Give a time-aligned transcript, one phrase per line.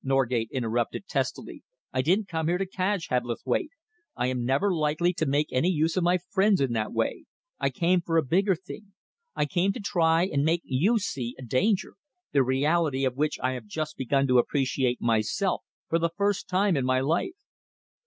[0.03, 1.61] Norgate interrupted testily.
[1.93, 3.69] "I didn't come here to cadge, Hebblethwaite.
[4.15, 7.25] I am never likely to make use of my friends in that way.
[7.59, 8.93] I came for a bigger thing.
[9.35, 11.97] I came to try and make you see a danger,
[12.31, 16.75] the reality of which I have just begun to appreciate myself for the first time
[16.75, 17.37] in my life."